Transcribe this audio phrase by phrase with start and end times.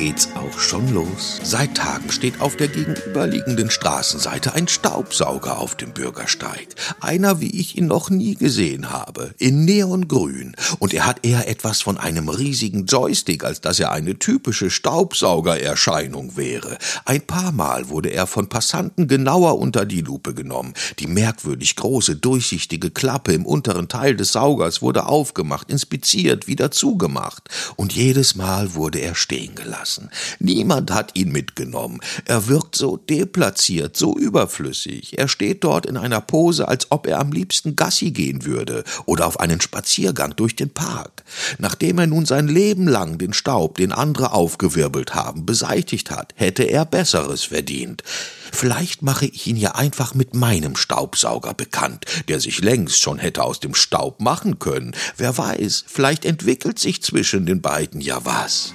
[0.00, 1.42] geht's auch schon los.
[1.44, 6.68] Seit Tagen steht auf der gegenüberliegenden Straßenseite ein Staubsauger auf dem Bürgersteig.
[7.00, 9.34] Einer, wie ich ihn noch nie gesehen habe.
[9.36, 10.56] In Neongrün.
[10.78, 16.34] Und er hat eher etwas von einem riesigen Joystick, als dass er eine typische Staubsaugererscheinung
[16.34, 16.78] wäre.
[17.04, 20.72] Ein paar Mal wurde er von Passanten genauer unter die Lupe genommen.
[20.98, 27.50] Die merkwürdig große, durchsichtige Klappe im unteren Teil des Saugers wurde aufgemacht, inspiziert, wieder zugemacht.
[27.76, 30.10] Und jedes Mal wurde er stehen gelassen lassen.
[30.38, 32.00] Niemand hat ihn mitgenommen.
[32.24, 35.18] Er wirkt so deplatziert, so überflüssig.
[35.18, 39.26] Er steht dort in einer Pose, als ob er am liebsten Gassi gehen würde oder
[39.26, 41.24] auf einen Spaziergang durch den Park.
[41.58, 46.64] Nachdem er nun sein Leben lang den Staub, den andere aufgewirbelt haben, beseitigt hat, hätte
[46.64, 48.02] er Besseres verdient.
[48.52, 53.42] Vielleicht mache ich ihn ja einfach mit meinem Staubsauger bekannt, der sich längst schon hätte
[53.42, 54.92] aus dem Staub machen können.
[55.16, 58.74] Wer weiß, vielleicht entwickelt sich zwischen den beiden ja was.